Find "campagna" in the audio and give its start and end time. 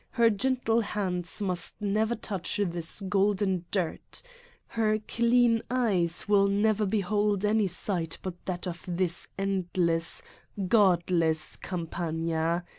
11.55-12.63